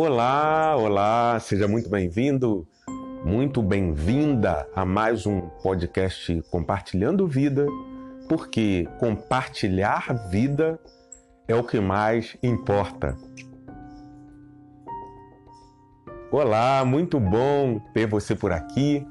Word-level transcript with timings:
Olá, 0.00 0.76
olá, 0.76 1.40
seja 1.40 1.66
muito 1.66 1.90
bem-vindo, 1.90 2.64
muito 3.24 3.60
bem-vinda 3.60 4.68
a 4.72 4.84
mais 4.84 5.26
um 5.26 5.40
podcast 5.60 6.40
Compartilhando 6.52 7.26
Vida, 7.26 7.66
porque 8.28 8.88
compartilhar 9.00 10.28
vida 10.30 10.78
é 11.48 11.54
o 11.56 11.64
que 11.64 11.80
mais 11.80 12.36
importa. 12.44 13.16
Olá, 16.30 16.84
muito 16.84 17.18
bom 17.18 17.80
ter 17.92 18.06
você 18.06 18.36
por 18.36 18.52
aqui 18.52 19.04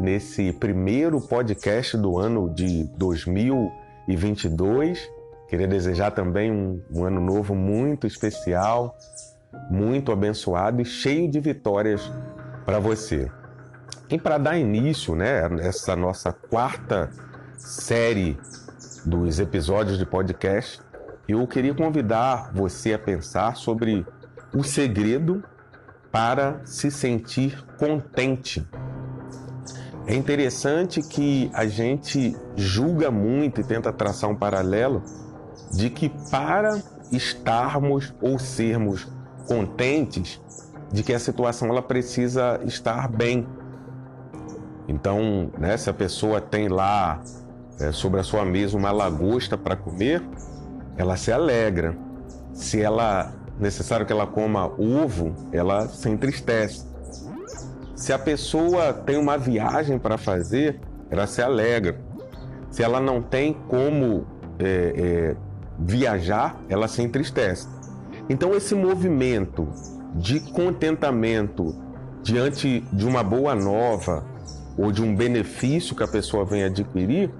nesse 0.00 0.54
primeiro 0.54 1.20
podcast 1.20 1.98
do 1.98 2.16
ano 2.16 2.48
de 2.48 2.84
2022. 2.96 5.06
Queria 5.50 5.68
desejar 5.68 6.12
também 6.12 6.50
um, 6.50 6.82
um 6.90 7.04
ano 7.04 7.20
novo 7.20 7.54
muito 7.54 8.06
especial, 8.06 8.96
muito 9.70 10.12
abençoado 10.12 10.80
e 10.80 10.84
cheio 10.84 11.30
de 11.30 11.40
vitórias 11.40 12.10
para 12.64 12.78
você. 12.78 13.30
E 14.10 14.18
para 14.18 14.38
dar 14.38 14.58
início, 14.58 15.14
né, 15.14 15.42
essa 15.60 15.96
nossa 15.96 16.32
quarta 16.32 17.10
série 17.56 18.38
dos 19.04 19.38
episódios 19.40 19.98
de 19.98 20.06
podcast, 20.06 20.80
eu 21.26 21.46
queria 21.46 21.74
convidar 21.74 22.50
você 22.52 22.94
a 22.94 22.98
pensar 22.98 23.56
sobre 23.56 24.06
o 24.54 24.62
segredo 24.62 25.42
para 26.12 26.60
se 26.64 26.90
sentir 26.90 27.64
contente. 27.78 28.66
É 30.06 30.14
interessante 30.14 31.00
que 31.00 31.50
a 31.54 31.66
gente 31.66 32.36
julga 32.54 33.10
muito 33.10 33.60
e 33.60 33.64
tenta 33.64 33.92
traçar 33.92 34.28
um 34.28 34.36
paralelo 34.36 35.02
de 35.72 35.88
que 35.88 36.10
para 36.30 36.80
estarmos 37.10 38.14
ou 38.20 38.38
sermos 38.38 39.08
contentes, 39.46 40.40
de 40.92 41.02
que 41.02 41.12
a 41.12 41.18
situação 41.18 41.68
ela 41.68 41.82
precisa 41.82 42.60
estar 42.64 43.08
bem. 43.08 43.46
Então, 44.86 45.50
né, 45.58 45.76
se 45.76 45.88
a 45.88 45.94
pessoa 45.94 46.40
tem 46.40 46.68
lá 46.68 47.22
é, 47.80 47.90
sobre 47.90 48.20
a 48.20 48.22
sua 48.22 48.44
mesa 48.44 48.76
uma 48.76 48.92
lagosta 48.92 49.56
para 49.56 49.76
comer, 49.76 50.22
ela 50.96 51.16
se 51.16 51.32
alegra. 51.32 51.96
Se 52.52 52.80
ela 52.80 53.32
necessário 53.58 54.04
que 54.04 54.12
ela 54.12 54.26
coma 54.26 54.66
ovo, 54.66 55.34
ela 55.52 55.88
se 55.88 56.08
entristece. 56.08 56.86
Se 57.94 58.12
a 58.12 58.18
pessoa 58.18 58.92
tem 58.92 59.16
uma 59.16 59.38
viagem 59.38 59.98
para 59.98 60.18
fazer, 60.18 60.80
ela 61.10 61.26
se 61.26 61.40
alegra. 61.40 61.98
Se 62.70 62.82
ela 62.82 63.00
não 63.00 63.22
tem 63.22 63.54
como 63.68 64.26
é, 64.58 64.66
é, 64.96 65.36
viajar, 65.78 66.60
ela 66.68 66.88
se 66.88 67.02
entristece. 67.02 67.68
Então, 68.28 68.54
esse 68.54 68.74
movimento 68.74 69.68
de 70.14 70.40
contentamento 70.40 71.74
diante 72.22 72.80
de 72.92 73.06
uma 73.06 73.22
boa 73.22 73.54
nova 73.54 74.24
ou 74.78 74.90
de 74.90 75.02
um 75.02 75.14
benefício 75.14 75.94
que 75.94 76.02
a 76.02 76.08
pessoa 76.08 76.44
vem 76.44 76.64
adquirir 76.64 77.30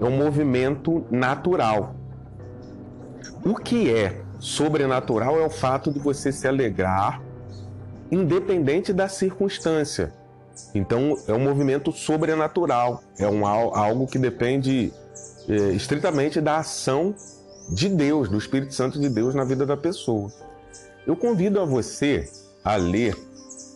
é 0.00 0.04
um 0.04 0.16
movimento 0.16 1.04
natural. 1.10 1.94
O 3.44 3.54
que 3.54 3.92
é 3.92 4.22
sobrenatural 4.38 5.38
é 5.38 5.44
o 5.44 5.50
fato 5.50 5.92
de 5.92 5.98
você 5.98 6.32
se 6.32 6.46
alegrar, 6.46 7.20
independente 8.10 8.92
da 8.92 9.08
circunstância. 9.08 10.12
Então, 10.74 11.16
é 11.26 11.32
um 11.32 11.40
movimento 11.40 11.92
sobrenatural, 11.92 13.02
é 13.18 13.26
um, 13.26 13.46
algo 13.46 14.06
que 14.06 14.18
depende 14.18 14.92
é, 15.48 15.54
estritamente 15.72 16.40
da 16.40 16.58
ação 16.58 17.14
de 17.70 17.88
Deus, 17.88 18.28
do 18.28 18.36
Espírito 18.36 18.74
Santo 18.74 18.98
de 19.00 19.08
Deus 19.08 19.34
na 19.34 19.44
vida 19.44 19.64
da 19.64 19.76
pessoa. 19.76 20.30
Eu 21.06 21.16
convido 21.16 21.60
a 21.60 21.64
você 21.64 22.28
a 22.64 22.76
ler 22.76 23.16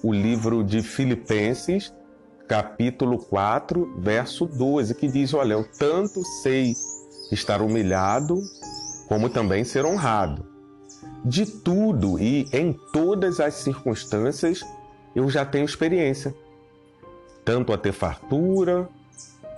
o 0.03 0.13
livro 0.13 0.65
de 0.65 0.83
Filipenses, 0.83 1.93
capítulo 2.49 3.19
4, 3.19 4.01
verso 4.01 4.47
12, 4.47 4.95
que 4.95 5.09
diz: 5.09 5.33
Olha, 5.33 5.55
eu 5.55 5.65
tanto 5.79 6.25
sei 6.43 6.75
estar 7.31 7.63
humilhado, 7.63 8.43
como 9.09 9.31
também 9.31 9.65
ser 9.65 9.85
honrado. 9.85 10.45
De 11.25 11.47
tudo 11.47 12.19
e 12.19 12.47
em 12.53 12.77
todas 12.93 13.41
as 13.41 13.55
circunstâncias 13.55 14.61
eu 15.15 15.31
já 15.31 15.47
tenho 15.47 15.65
experiência, 15.65 16.35
tanto 17.45 17.73
a 17.73 17.79
ter 17.79 17.93
fartura, 17.93 18.89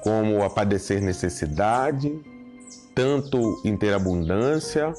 como 0.03 0.45
a 0.45 0.51
padecer 0.51 1.01
necessidade, 1.01 2.21
tanto 2.97 3.61
em 3.63 3.77
ter 3.77 3.93
abundância 3.93 4.91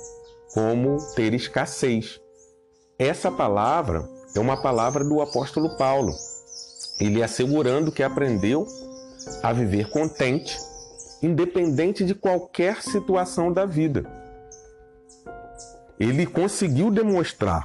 como 0.53 0.97
ter 1.16 1.34
escassez. 1.34 2.22
Essa 3.00 3.31
palavra 3.31 4.08
é 4.35 4.40
uma 4.40 4.62
palavra 4.62 5.03
do 5.03 5.19
apóstolo 5.19 5.75
Paulo. 5.78 6.13
Ele 7.00 7.24
assegurando 7.24 7.91
que 7.91 8.03
aprendeu 8.03 8.68
a 9.41 9.52
viver 9.52 9.90
contente, 9.90 10.56
independente 11.24 12.06
de 12.06 12.13
qualquer 12.13 12.84
situação 12.84 13.52
da 13.52 13.66
vida. 13.66 14.06
Ele 16.00 16.28
conseguiu 16.28 16.91
demonstrar 16.91 17.64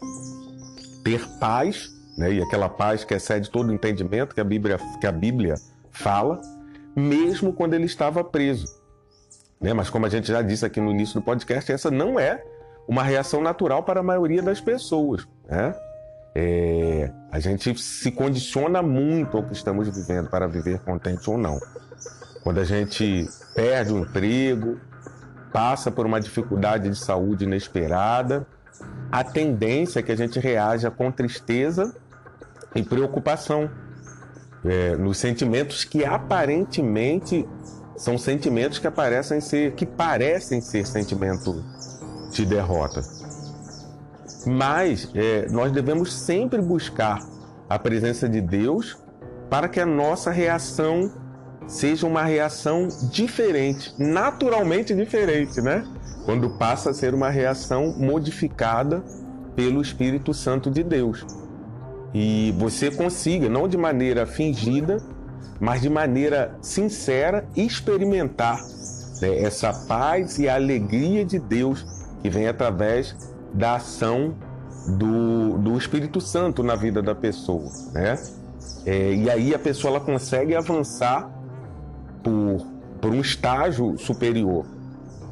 ter 1.05 1.29
paz, 1.39 1.91
né, 2.17 2.33
e 2.33 2.43
aquela 2.43 2.71
paz 2.71 3.05
que 3.05 3.13
excede 3.13 3.51
todo 3.51 3.73
entendimento 3.73 4.35
que 4.35 4.41
a 4.41 4.45
Bíblia, 4.45 4.79
que 4.99 5.07
a 5.07 5.13
Bíblia 5.13 5.57
fala, 5.91 6.41
mesmo 6.97 7.53
quando 7.53 7.75
ele 7.75 7.85
estava 7.85 8.25
preso. 8.25 8.82
Né? 9.63 9.73
Mas 9.73 9.89
como 9.89 10.07
a 10.07 10.09
gente 10.09 10.29
já 10.29 10.43
disse 10.43 10.67
aqui 10.67 10.81
no 10.81 10.91
início 10.91 11.21
do 11.21 11.25
podcast, 11.25 11.71
essa 11.71 11.91
não 11.91 12.19
é 12.19 12.43
uma 12.89 13.03
reação 13.03 13.41
natural 13.41 13.83
para 13.83 14.01
a 14.01 14.03
maioria 14.03 14.43
das 14.43 14.61
pessoas. 14.61 15.27
Né? 15.49 15.75
É, 16.35 17.11
a 17.31 17.39
gente 17.39 17.79
se 17.79 18.11
condiciona 18.11 18.83
muito 18.83 19.37
ao 19.37 19.43
que 19.45 19.53
estamos 19.53 19.89
vivendo 19.89 20.29
para 20.29 20.47
viver 20.47 20.81
contente 20.81 21.31
ou 21.31 21.39
não. 21.39 21.61
Quando 22.43 22.59
a 22.59 22.65
gente 22.65 23.29
perde 23.55 23.93
o 23.93 23.99
emprego, 23.99 24.81
passa 25.53 25.91
por 25.91 26.07
uma 26.07 26.21
dificuldade 26.21 26.89
de 26.89 26.97
saúde 26.97 27.45
inesperada, 27.45 28.47
a 29.13 29.23
tendência 29.23 30.01
é 30.01 30.03
que 30.03 30.11
a 30.11 30.17
gente 30.17 30.41
reaja 30.41 30.91
com 30.91 31.13
tristeza 31.13 31.95
e 32.75 32.83
preocupação 32.83 33.71
é, 34.65 34.97
nos 34.97 35.19
sentimentos 35.19 35.85
que 35.85 36.05
aparentemente 36.05 37.47
são 37.97 38.19
sentimentos 38.19 38.79
que 38.79 38.87
aparecem 38.87 39.41
ser, 39.41 39.73
que 39.73 39.87
parecem 39.87 40.61
ser 40.61 40.87
sentimento 40.87 41.63
de 42.31 42.45
derrota. 42.45 43.03
Mas 44.47 45.09
é, 45.15 45.47
nós 45.51 45.71
devemos 45.71 46.13
sempre 46.13 46.61
buscar 46.61 47.21
a 47.69 47.79
presença 47.79 48.29
de 48.29 48.41
Deus 48.41 48.99
para 49.49 49.69
que 49.69 49.81
a 49.81 49.87
nossa 49.87 50.31
reação 50.31 51.13
seja 51.67 52.07
uma 52.07 52.23
reação 52.23 52.89
diferente, 53.11 53.95
naturalmente 53.99 54.95
diferente, 54.95 55.61
né? 55.61 55.87
Quando 56.25 56.51
passa 56.59 56.91
a 56.91 56.95
ser 56.95 57.15
uma 57.15 57.29
reação 57.29 57.95
modificada 57.99 59.03
pelo 59.55 59.81
Espírito 59.81 60.33
Santo 60.33 60.71
de 60.71 60.83
Deus. 60.83 61.25
E 62.15 62.55
você 62.59 62.91
consiga, 62.91 63.49
não 63.49 63.67
de 63.67 63.77
maneira 63.77 64.27
fingida, 64.27 64.99
mas 65.61 65.81
de 65.81 65.89
maneira 65.89 66.57
sincera 66.61 67.45
experimentar 67.57 68.61
né, 69.21 69.39
essa 69.39 69.73
paz 69.87 70.39
e 70.39 70.49
alegria 70.49 71.25
de 71.25 71.39
Deus 71.39 71.87
que 72.21 72.29
vem 72.29 72.49
através 72.49 73.17
da 73.55 73.77
ação 73.77 74.35
do, 74.87 75.59
do 75.59 75.79
Espírito 75.79 76.21
Santo 76.21 76.63
na 76.63 76.75
vida 76.75 77.03
da 77.03 77.15
pessoa, 77.15 77.71
né? 77.93 78.19
É, 78.85 79.15
e 79.15 79.31
aí 79.31 79.55
a 79.55 79.59
pessoa 79.59 79.97
ela 79.97 80.05
consegue 80.05 80.57
avançar 80.57 81.31
por, 82.23 82.67
por 83.01 83.11
um 83.13 83.21
estágio 83.21 83.97
superior, 83.99 84.67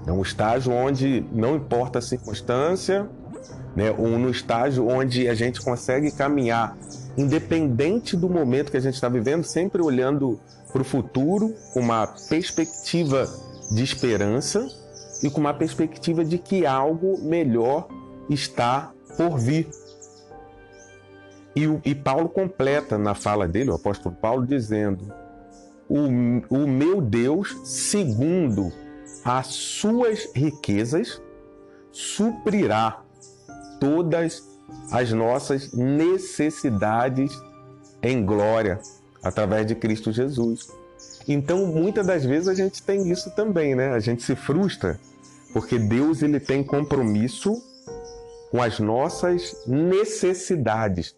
é 0.07 0.13
um 0.13 0.23
estágio 0.23 0.73
onde 0.73 1.25
não 1.33 1.57
importa 1.57 1.99
a 1.99 2.03
circunstância, 2.03 3.09
né? 3.75 3.91
Ou 3.97 4.19
no 4.19 4.31
estágio 4.31 4.89
onde 4.89 5.29
a 5.29 5.35
gente 5.35 5.61
consegue 5.61 6.11
caminhar 6.11 6.77
independente 7.17 8.17
do 8.17 8.29
momento 8.29 8.71
que 8.71 8.77
a 8.77 8.81
gente 8.81 8.95
está 8.95 9.09
vivendo, 9.09 9.45
sempre 9.45 9.83
olhando 9.83 10.41
para 10.73 10.83
o 10.83 10.85
futuro 10.85 11.55
com 11.73 11.81
uma 11.81 12.07
perspectiva 12.29 13.29
de 13.71 13.83
esperança 13.83 14.67
e 15.23 15.31
com 15.31 15.41
uma 15.41 15.55
perspectiva 15.55 16.25
de 16.25 16.39
que 16.39 16.65
algo 16.67 17.21
melhor 17.23 17.89
está 18.29 18.93
por 19.17 19.39
vir. 19.39 19.69
E, 21.55 21.65
e 21.85 21.95
Paulo 21.95 22.29
completa 22.29 22.97
na 22.97 23.15
fala 23.15 23.47
dele, 23.47 23.71
o 23.71 23.75
apóstolo 23.75 24.15
Paulo, 24.15 24.47
dizendo: 24.47 25.13
o, 25.89 26.05
o 26.49 26.69
meu 26.69 27.01
Deus, 27.01 27.57
segundo 27.65 28.73
as 29.25 29.49
suas 29.49 30.31
riquezas, 30.35 31.21
suprirá 31.91 33.03
todas 33.81 34.50
as 34.91 35.13
nossas 35.13 35.73
necessidades 35.73 37.33
em 38.03 38.25
glória 38.25 38.81
através 39.23 39.67
de 39.67 39.75
Cristo 39.75 40.11
Jesus. 40.13 40.69
Então, 41.29 41.67
muitas 41.67 42.07
das 42.07 42.25
vezes 42.25 42.49
a 42.49 42.55
gente 42.55 42.83
tem 42.83 43.11
isso 43.11 43.31
também, 43.31 43.75
né? 43.75 43.91
A 43.91 44.01
gente 44.01 44.23
se 44.23 44.35
frustra 44.35 44.99
porque 45.53 45.79
Deus 45.79 46.23
ele 46.23 46.41
tem 46.41 46.63
compromisso 46.63 47.63
com 48.51 48.63
as 48.63 48.79
nossas 48.79 49.65
necessidades 49.67 51.15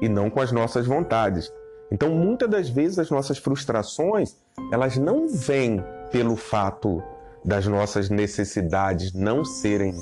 e 0.00 0.08
não 0.08 0.30
com 0.30 0.40
as 0.40 0.52
nossas 0.52 0.86
vontades. 0.86 1.52
Então, 1.90 2.10
muitas 2.10 2.48
das 2.48 2.68
vezes 2.68 2.98
as 2.98 3.10
nossas 3.10 3.38
frustrações, 3.38 4.36
elas 4.72 4.96
não 4.96 5.28
vêm 5.28 5.82
pelo 6.10 6.36
fato 6.36 7.02
das 7.44 7.66
nossas 7.66 8.10
necessidades 8.10 9.12
não 9.12 9.44
serem 9.44 9.94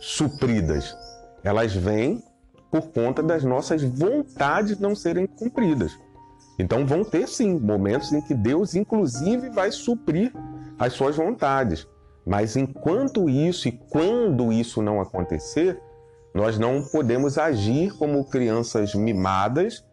supridas. 0.00 0.96
Elas 1.46 1.72
vêm 1.72 2.20
por 2.72 2.88
conta 2.88 3.22
das 3.22 3.44
nossas 3.44 3.80
vontades 3.80 4.80
não 4.80 4.96
serem 4.96 5.28
cumpridas. 5.28 5.96
Então 6.58 6.84
vão 6.84 7.04
ter 7.04 7.28
sim 7.28 7.56
momentos 7.56 8.12
em 8.12 8.20
que 8.20 8.34
Deus 8.34 8.74
inclusive 8.74 9.48
vai 9.50 9.70
suprir 9.70 10.32
as 10.76 10.94
suas 10.94 11.14
vontades. 11.14 11.86
Mas 12.26 12.56
enquanto 12.56 13.30
isso 13.30 13.68
e 13.68 13.72
quando 13.72 14.52
isso 14.52 14.82
não 14.82 15.00
acontecer, 15.00 15.80
nós 16.34 16.58
não 16.58 16.82
podemos 16.82 17.38
agir 17.38 17.96
como 17.96 18.24
crianças 18.24 18.92
mimadas 18.92 19.84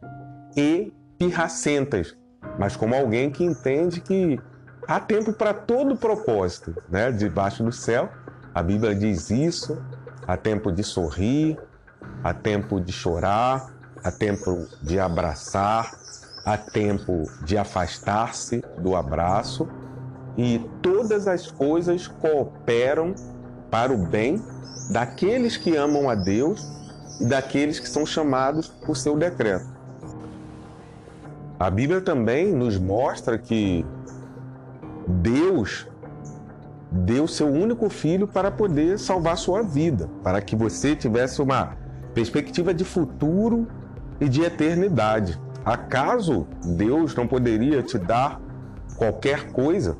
e 0.57 0.91
pirracentas, 1.19 2.17
mas 2.57 2.75
como 2.75 2.95
alguém 2.95 3.29
que 3.29 3.43
entende 3.43 4.01
que 4.01 4.39
há 4.87 4.99
tempo 4.99 5.31
para 5.31 5.53
todo 5.53 5.95
propósito, 5.95 6.75
né? 6.89 7.11
Debaixo 7.11 7.63
do 7.63 7.71
céu, 7.71 8.09
a 8.55 8.63
Bíblia 8.63 8.95
diz 8.95 9.29
isso, 9.29 9.79
há 10.27 10.37
tempo 10.37 10.71
de 10.71 10.83
sorrir, 10.83 11.57
há 12.23 12.33
tempo 12.33 12.79
de 12.79 12.91
chorar, 12.91 13.71
há 14.03 14.11
tempo 14.11 14.67
de 14.81 14.99
abraçar, 14.99 15.91
há 16.45 16.57
tempo 16.57 17.23
de 17.43 17.57
afastar-se 17.57 18.63
do 18.77 18.95
abraço 18.95 19.67
e 20.37 20.59
todas 20.81 21.27
as 21.27 21.49
coisas 21.49 22.07
cooperam 22.07 23.13
para 23.69 23.93
o 23.93 23.97
bem 23.97 24.41
daqueles 24.89 25.57
que 25.57 25.75
amam 25.75 26.09
a 26.09 26.15
Deus 26.15 26.71
e 27.19 27.25
daqueles 27.25 27.79
que 27.79 27.87
são 27.87 28.05
chamados 28.05 28.67
por 28.67 28.97
seu 28.97 29.17
decreto. 29.17 29.67
A 31.59 31.69
Bíblia 31.69 32.01
também 32.01 32.51
nos 32.51 32.77
mostra 32.77 33.37
que 33.37 33.85
Deus 35.07 35.87
deu 36.93 37.27
seu 37.27 37.47
único 37.47 37.89
filho 37.89 38.27
para 38.27 38.51
poder 38.51 38.99
salvar 38.99 39.35
sua 39.35 39.63
vida, 39.63 40.07
para 40.23 40.39
que 40.41 40.55
você 40.55 40.95
tivesse 40.95 41.41
uma 41.41 41.75
perspectiva 42.13 42.73
de 42.73 42.83
futuro 42.83 43.67
e 44.21 44.29
de 44.29 44.43
eternidade. 44.43 45.39
Acaso 45.65 46.45
Deus 46.63 47.15
não 47.15 47.27
poderia 47.27 47.81
te 47.81 47.97
dar 47.97 48.39
qualquer 48.95 49.51
coisa? 49.51 49.97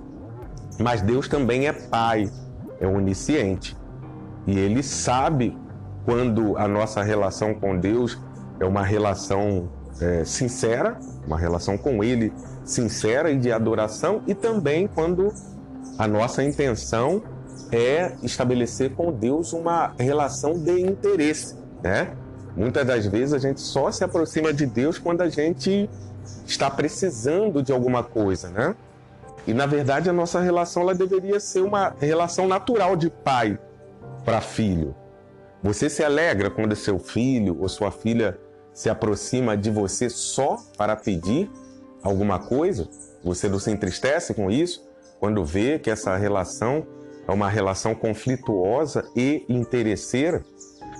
Mas 0.79 1.01
Deus 1.01 1.27
também 1.27 1.67
é 1.67 1.73
Pai, 1.73 2.29
é 2.79 2.87
onisciente. 2.87 3.75
E 4.45 4.57
Ele 4.57 4.83
sabe 4.83 5.57
quando 6.05 6.57
a 6.57 6.67
nossa 6.67 7.01
relação 7.01 7.55
com 7.55 7.77
Deus 7.77 8.19
é 8.59 8.65
uma 8.65 8.83
relação 8.83 9.69
é, 9.99 10.23
sincera, 10.25 10.99
uma 11.25 11.39
relação 11.39 11.77
com 11.77 12.03
Ele 12.03 12.31
sincera 12.63 13.31
e 13.31 13.37
de 13.37 13.51
adoração, 13.51 14.21
e 14.27 14.35
também 14.35 14.87
quando 14.87 15.33
a 15.97 16.07
nossa 16.07 16.43
intenção 16.43 17.21
é 17.71 18.13
estabelecer 18.21 18.91
com 18.91 19.11
Deus 19.11 19.53
uma 19.53 19.93
relação 19.97 20.53
de 20.53 20.81
interesse, 20.81 21.55
né? 21.81 22.15
Muitas 22.55 22.85
das 22.85 23.05
vezes 23.07 23.33
a 23.33 23.39
gente 23.39 23.61
só 23.61 23.91
se 23.91 24.03
aproxima 24.03 24.53
de 24.53 24.65
Deus 24.65 24.99
quando 24.99 25.21
a 25.21 25.29
gente 25.29 25.89
está 26.45 26.69
precisando 26.69 27.63
de 27.63 27.71
alguma 27.71 28.03
coisa, 28.03 28.49
né? 28.49 28.75
E 29.45 29.53
na 29.53 29.65
verdade 29.65 30.09
a 30.09 30.13
nossa 30.13 30.39
relação 30.39 30.83
ela 30.83 30.95
deveria 30.95 31.39
ser 31.39 31.61
uma 31.61 31.93
relação 31.99 32.47
natural 32.47 32.95
de 32.95 33.09
pai 33.09 33.57
para 34.23 34.39
filho. 34.39 34.95
Você 35.61 35.89
se 35.89 36.03
alegra 36.03 36.49
quando 36.49 36.75
seu 36.75 36.99
filho 36.99 37.57
ou 37.59 37.67
sua 37.69 37.91
filha 37.91 38.37
se 38.73 38.89
aproxima 38.89 39.55
de 39.57 39.69
você 39.69 40.09
só 40.09 40.57
para 40.77 40.95
pedir 40.95 41.49
alguma 42.01 42.39
coisa? 42.39 42.87
Você 43.23 43.47
não 43.49 43.59
se 43.59 43.71
entristece 43.71 44.33
com 44.33 44.51
isso 44.51 44.92
quando 45.23 45.45
vê 45.45 45.79
que 45.79 45.89
essa 45.89 46.17
relação 46.17 46.85
é 47.25 47.31
uma 47.31 47.47
relação 47.47 47.95
conflituosa 47.95 49.09
e 49.15 49.45
interesseira? 49.47 50.43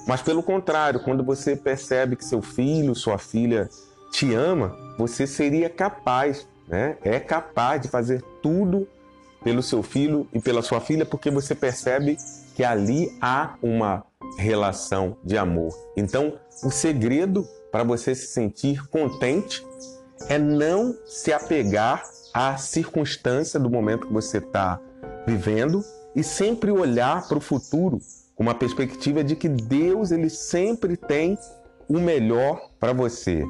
Mas 0.08 0.22
pelo 0.22 0.42
contrário, 0.42 1.02
quando 1.02 1.26
você 1.26 1.58
percebe 1.58 2.16
que 2.16 2.24
seu 2.24 2.42
filho, 2.42 2.96
sua 2.96 3.18
filha 3.18 3.70
te 4.14 4.34
ama, 4.34 4.78
você 4.98 5.28
seria 5.28 5.70
capaz, 5.70 6.48
né? 6.70 6.96
É 7.04 7.20
capaz 7.20 7.82
de 7.82 7.90
fazer 7.90 8.24
tudo 8.42 8.88
pelo 9.44 9.62
seu 9.62 9.84
filho 9.84 10.26
e 10.32 10.40
pela 10.40 10.62
sua 10.62 10.80
filha, 10.80 11.06
porque 11.06 11.30
você 11.30 11.54
percebe 11.54 12.18
que 12.56 12.64
ali 12.64 13.14
há 13.22 13.56
uma 13.62 14.06
relação 14.38 15.18
de 15.22 15.38
amor. 15.38 15.74
Então, 15.98 16.40
o 16.64 16.72
segredo 16.72 17.46
para 17.70 17.84
você 17.84 18.16
se 18.16 18.28
sentir 18.28 18.88
contente 18.88 19.68
é 20.30 20.40
não 20.40 20.96
se 21.06 21.34
apegar 21.34 22.06
à 22.34 22.58
circunstância 22.58 23.60
do 23.60 23.70
momento 23.70 24.08
que 24.08 24.14
você 24.14 24.40
está 24.40 24.80
vivendo 25.26 25.84
e 26.16 26.24
sempre 26.24 26.72
olhar 26.72 27.28
para 27.28 27.38
o 27.38 27.42
futuro 27.42 28.00
com 28.36 28.44
uma 28.44 28.56
perspectiva 28.56 29.24
de 29.24 29.36
que 29.36 29.48
Deus 29.48 30.12
ele 30.12 30.30
sempre 30.30 30.98
tem 30.98 31.38
o 31.88 32.00
melhor 32.00 32.70
para 32.80 32.94
você. 32.94 33.44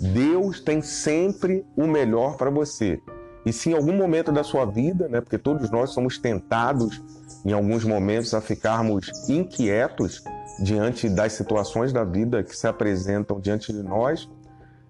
Deus 0.00 0.60
tem 0.60 0.80
sempre 0.80 1.64
o 1.76 1.86
melhor 1.86 2.36
para 2.36 2.50
você. 2.50 3.00
E 3.44 3.52
se 3.52 3.70
em 3.70 3.74
algum 3.74 3.96
momento 3.96 4.30
da 4.30 4.44
sua 4.44 4.64
vida, 4.64 5.08
né, 5.08 5.20
porque 5.20 5.38
todos 5.38 5.70
nós 5.70 5.90
somos 5.90 6.18
tentados 6.18 7.02
em 7.44 7.52
alguns 7.52 7.84
momentos 7.84 8.34
a 8.34 8.40
ficarmos 8.40 9.10
inquietos 9.28 10.22
diante 10.62 11.08
das 11.08 11.32
situações 11.32 11.92
da 11.92 12.04
vida 12.04 12.42
que 12.42 12.56
se 12.56 12.66
apresentam 12.66 13.40
diante 13.40 13.72
de 13.72 13.82
nós, 13.82 14.28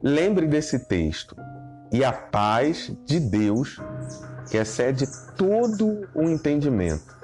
lembre 0.02 0.46
desse 0.46 0.78
texto. 0.78 1.36
E 1.90 2.04
a 2.04 2.12
paz 2.12 2.92
de 3.06 3.18
Deus, 3.18 3.80
que 4.50 4.56
excede 4.56 5.06
todo 5.36 6.06
o 6.14 6.22
entendimento, 6.24 7.16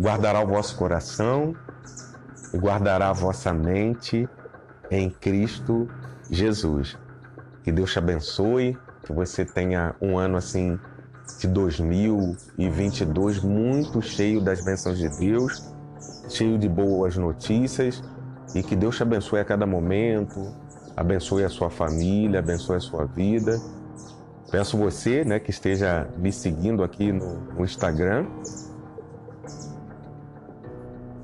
guardará 0.00 0.40
o 0.42 0.46
vosso 0.46 0.76
coração 0.76 1.54
e 2.52 2.58
guardará 2.58 3.10
a 3.10 3.12
vossa 3.12 3.52
mente 3.52 4.28
em 4.90 5.08
Cristo 5.10 5.88
Jesus. 6.30 6.98
Que 7.62 7.70
Deus 7.70 7.92
te 7.92 7.98
abençoe, 7.98 8.76
que 9.04 9.12
você 9.12 9.44
tenha 9.44 9.94
um 10.00 10.18
ano 10.18 10.36
assim 10.36 10.78
de 11.38 11.46
2022 11.48 13.40
muito 13.40 14.02
cheio 14.02 14.40
das 14.40 14.60
bênçãos 14.60 14.98
de 14.98 15.08
Deus, 15.08 15.72
cheio 16.28 16.58
de 16.58 16.68
boas 16.68 17.16
notícias 17.16 18.02
e 18.54 18.62
que 18.62 18.76
Deus 18.76 18.96
te 18.96 19.02
abençoe 19.02 19.40
a 19.40 19.44
cada 19.44 19.66
momento, 19.66 20.54
abençoe 20.96 21.44
a 21.44 21.48
sua 21.48 21.70
família, 21.70 22.40
abençoe 22.40 22.76
a 22.76 22.80
sua 22.80 23.04
vida. 23.04 23.60
Peço 24.54 24.78
você, 24.78 25.24
né, 25.24 25.40
que 25.40 25.50
esteja 25.50 26.06
me 26.16 26.30
seguindo 26.30 26.84
aqui 26.84 27.10
no, 27.10 27.40
no 27.56 27.64
Instagram, 27.64 28.24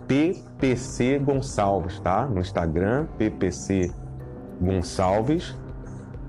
PPC 0.08 1.20
Gonçalves, 1.20 2.00
tá? 2.00 2.26
No 2.26 2.40
Instagram, 2.40 3.06
PPC 3.16 3.92
Gonçalves. 4.60 5.56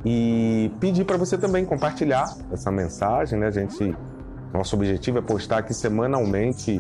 E 0.06 0.72
pedir 0.80 1.04
para 1.04 1.18
você 1.18 1.40
também 1.40 1.66
compartilhar 1.66 2.38
essa 2.52 2.70
mensagem, 2.70 3.40
né? 3.40 3.48
A 3.48 3.52
gente, 3.52 3.98
nosso 4.54 4.76
objetivo 4.76 5.18
é 5.18 5.24
postar 5.24 5.58
aqui 5.58 5.74
semanalmente 5.74 6.80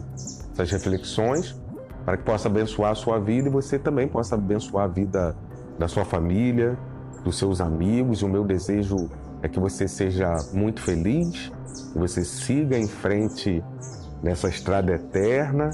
essas 0.53 0.69
reflexões 0.69 1.59
para 2.05 2.15
que 2.15 2.23
possa 2.23 2.47
abençoar 2.47 2.91
a 2.91 2.95
sua 2.95 3.19
vida 3.19 3.47
e 3.47 3.51
você 3.51 3.79
também 3.79 4.07
possa 4.07 4.35
abençoar 4.35 4.85
a 4.85 4.87
vida 4.87 5.35
da 5.79 5.87
sua 5.87 6.05
família, 6.05 6.77
dos 7.23 7.39
seus 7.39 7.59
amigos. 7.59 8.21
E 8.21 8.25
o 8.25 8.29
meu 8.29 8.43
desejo 8.45 9.09
é 9.41 9.47
que 9.47 9.59
você 9.59 9.87
seja 9.87 10.35
muito 10.53 10.81
feliz, 10.81 11.51
que 11.93 11.97
você 11.97 12.23
siga 12.23 12.77
em 12.77 12.87
frente 12.87 13.63
nessa 14.21 14.47
estrada 14.47 14.93
eterna, 14.93 15.71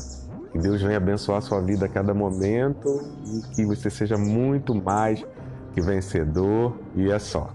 que 0.51 0.57
Deus 0.57 0.81
venha 0.81 0.97
abençoar 0.97 1.39
a 1.39 1.41
sua 1.41 1.62
vida 1.62 1.86
a 1.86 1.89
cada 1.89 2.13
momento 2.13 3.01
e 3.25 3.55
que 3.55 3.65
você 3.65 3.89
seja 3.89 4.17
muito 4.17 4.74
mais 4.74 5.24
que 5.74 5.81
vencedor. 5.81 6.77
E 6.95 7.12
é 7.12 7.19
só. 7.19 7.53